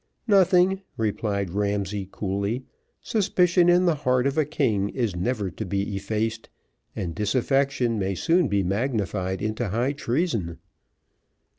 [0.27, 2.65] "Nothing," replied Ramsay, coolly.
[3.03, 6.49] "Suspicion in the heart of a king is never to be effaced,
[6.95, 10.57] and disaffection may soon be magnified into high treason."